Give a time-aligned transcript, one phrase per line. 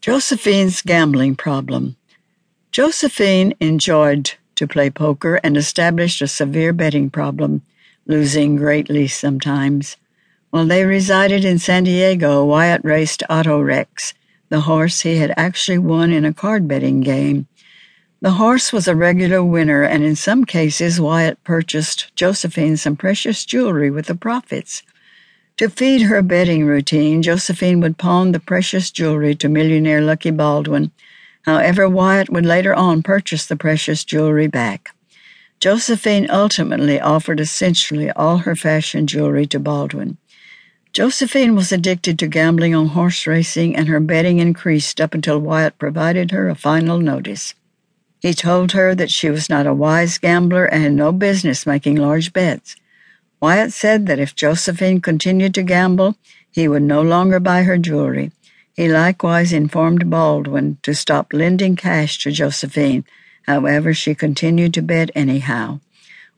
[0.00, 1.96] Josephine's gambling problem.
[2.70, 7.62] Josephine enjoyed to play poker and established a severe betting problem,
[8.06, 9.96] losing greatly sometimes.
[10.50, 14.14] While they resided in San Diego, Wyatt raced Otto Rex,
[14.50, 17.48] the horse he had actually won in a card betting game.
[18.20, 23.44] The horse was a regular winner, and in some cases, Wyatt purchased Josephine some precious
[23.44, 24.84] jewelry with the profits.
[25.58, 30.92] To feed her betting routine, Josephine would pawn the precious jewelry to millionaire Lucky Baldwin.
[31.42, 34.90] However, Wyatt would later on purchase the precious jewelry back.
[35.58, 40.16] Josephine ultimately offered essentially all her fashion jewelry to Baldwin.
[40.92, 45.76] Josephine was addicted to gambling on horse racing, and her betting increased up until Wyatt
[45.76, 47.54] provided her a final notice.
[48.20, 51.96] He told her that she was not a wise gambler and had no business making
[51.96, 52.76] large bets.
[53.40, 56.16] Wyatt said that if Josephine continued to gamble,
[56.50, 58.32] he would no longer buy her jewelry.
[58.74, 63.04] He likewise informed Baldwin to stop lending cash to Josephine.
[63.42, 65.80] However, she continued to bet anyhow.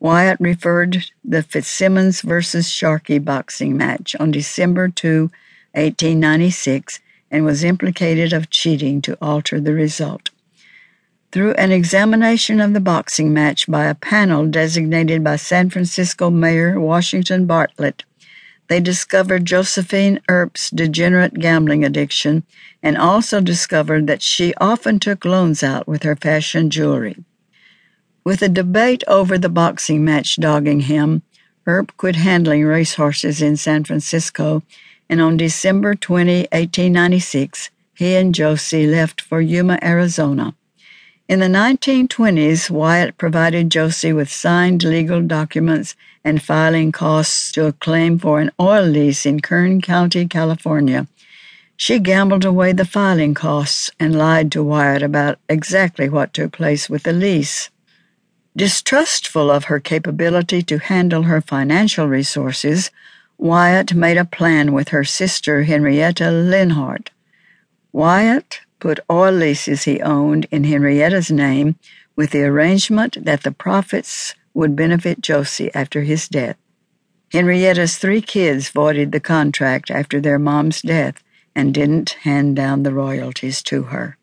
[0.00, 5.30] Wyatt referred the Fitzsimmons versus Sharkey boxing match on December 2,
[5.72, 10.30] 1896, and was implicated of cheating to alter the result.
[11.36, 16.80] Through an examination of the boxing match by a panel designated by San Francisco Mayor
[16.80, 18.04] Washington Bartlett,
[18.68, 22.44] they discovered Josephine Earp's degenerate gambling addiction
[22.82, 27.22] and also discovered that she often took loans out with her fashion jewelry.
[28.24, 31.20] With a debate over the boxing match dogging him,
[31.66, 34.62] Earp quit handling racehorses in San Francisco,
[35.10, 40.54] and on December 20, 1896, he and Josie left for Yuma, Arizona.
[41.28, 47.72] In the 1920s, Wyatt provided Josie with signed legal documents and filing costs to a
[47.72, 51.08] claim for an oil lease in Kern County, California.
[51.76, 56.88] She gambled away the filing costs and lied to Wyatt about exactly what took place
[56.88, 57.70] with the lease.
[58.56, 62.92] Distrustful of her capability to handle her financial resources,
[63.36, 67.08] Wyatt made a plan with her sister Henrietta Linhart.
[67.92, 71.76] Wyatt put all leases he owned in Henrietta's name
[72.14, 76.56] with the arrangement that the profits would benefit Josie after his death.
[77.32, 81.22] Henrietta's three kids voided the contract after their mom's death
[81.54, 84.16] and didn't hand down the royalties to her.